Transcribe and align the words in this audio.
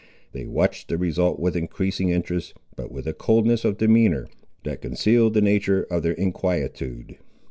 They 0.31 0.47
watched 0.47 0.87
the 0.87 0.97
result 0.97 1.39
with 1.39 1.55
increasing 1.55 2.09
interest, 2.09 2.55
but 2.75 2.91
with 2.91 3.05
a 3.05 3.13
coldness 3.13 3.63
of 3.63 3.77
demeanour 3.77 4.29
that 4.63 4.81
concealed 4.81 5.35
the 5.35 5.41
nature 5.41 5.83
of 5.91 6.01
their 6.01 6.13
inquietude. 6.15 7.19